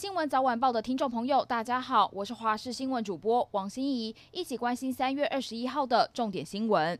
[0.00, 6.98] 新闻早晚报的听众朋友，大家好，我是华视新闻主播王心怡，一起关心三月二十一号的重点新闻。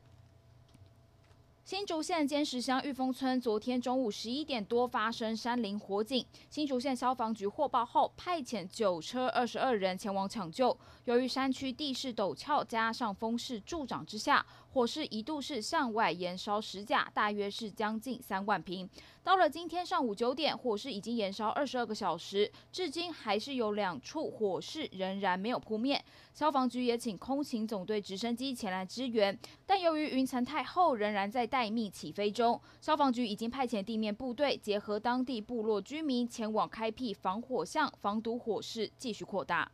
[1.64, 10.76] 新竹县尖石乡玉峰村昨天中午十一点多发生山林火警，新竹县消防局获报后派遣九车二十二人前往抢救。
[11.06, 18.88] 由于山区地势陡峭，加上风势助长之下，火势一度是向外延烧十甲，大约是将近三万平。
[19.22, 26.02] 到了今天上午九点，火势已经延烧二十二个小时，至今还是有两处火势仍然没有扑灭。
[26.32, 29.36] 消防局也请空勤总队直升机前来支援，
[29.66, 32.60] 但由于云层太厚，仍然在待命起飞中。
[32.80, 39.70] 消防局已经派遣地面部队，结合当地部落居民前往开辟防火巷，防堵火势继续扩大。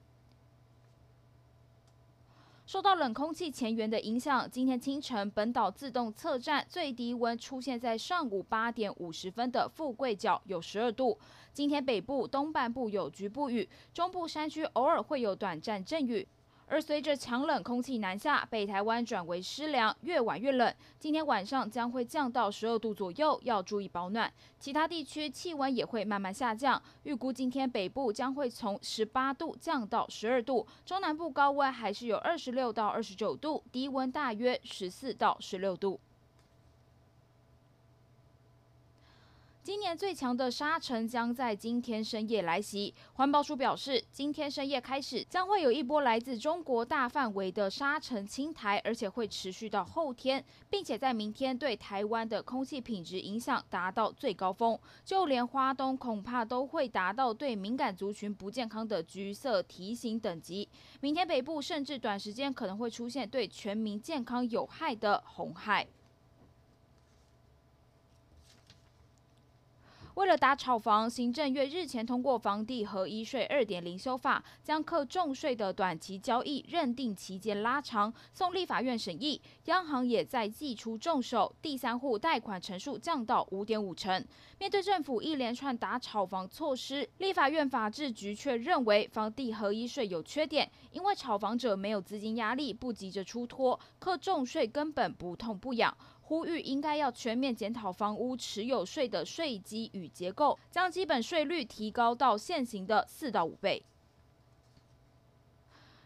[2.67, 11.17] 受到冷空气前缘的影响，今天清晨本岛自动测站最低温出现在上午八点五十分的富贵角，有十二度。
[11.53, 16.27] 今天北部东半部有局部雨，中部山区偶尔会有短暂阵雨。
[16.69, 20.75] 而随着强冷空气南下，北台湾转为湿凉，越晚越冷。
[20.99, 24.33] 今天晚上将会降到十二度左右，要注意保暖。
[24.59, 36.01] 其他地区气温也会慢慢下降，预估今天北部将会从十八度降到十二度，中南部高温还是有二十六到二十九度，低温大约十四到十六度。
[39.67, 42.95] 今年最强的沙尘将在今天深夜来袭。
[43.15, 60.69] 环保署表示，今天深夜开始将会有一波来自中国大范围的沙尘侵台，而且会持续到后天，并且在明天对台湾的空气品质影响达到最高峰，就连花东恐怕都会达到对敏感族群不健康的橘色提醒等级。
[61.01, 65.85] 明天北部甚至短时间可能会出现对全民健康有害的红害。
[70.17, 79.39] 为了打炒房，行政院日前通过房地合一税二点零修法，将课重税的短期交易认定期间拉长，送立法院审议。
[79.67, 84.25] 央行也在祭出重手，第三户贷款成数降到五点五成。
[84.59, 95.95] 面对政府一连串打炒房措施，立法院法制局却认为房地合一税有缺点，因为炒房者没有资金压力，不急着出脱，课重税根本不痛不痒。
[96.29, 103.81] 呼吁应该要全面检讨房屋持有税的税基与结构，将基本税率提高到现行的四到五倍。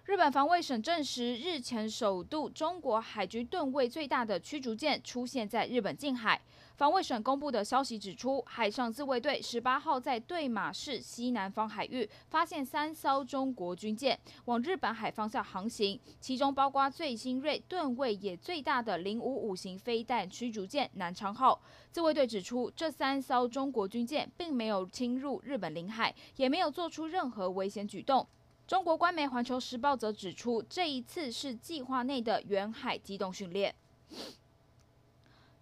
[0.06, 6.40] 日本防卫省证实，日前首度中国海军吨位最大的驱逐舰出现在日本近海。
[6.74, 21.60] 防卫省公布的消息指出，海上自卫队十八号在对马市西南方海域发现三艘中国军舰往日本海方向航行，其中包括最新锐、吨位也最大的零五五型飞弹驱逐舰南昌号。
[21.92, 28.26] 自卫队指出，这三艘中国军舰并没有侵入日本领海，也没有做出任何危险举动。
[28.70, 33.74] 中国官媒《环球时报》则指出，这一次是计划内的远海机动训练。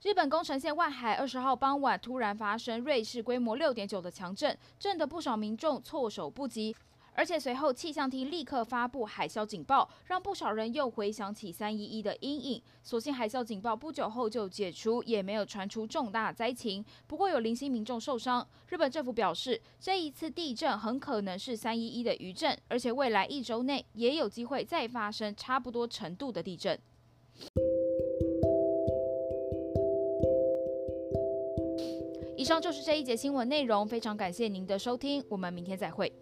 [0.02, 6.76] 日本宫城县万海二十号傍晚突然发生瑞士规模六点九的强震，震得不少民众措手不及。
[7.18, 12.62] 而且随后气象厅立刻发布海啸警报，让不少人又回想起三一一的阴影。
[12.84, 16.84] 所幸海啸警报不久后就解除，也没有传出重大灾情。
[17.08, 18.46] 不过有零星民众受伤。
[18.68, 26.78] 日本政府表示，这一次地震很可能是三一一的余震，而且未来一周内也有机会再发生差不多程度的地震。
[32.36, 36.12] 以上就是这一节新闻内容，非常感谢您的收听，我们明天再会。